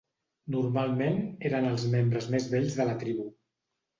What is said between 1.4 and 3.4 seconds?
eren els membres més vells de la tribu.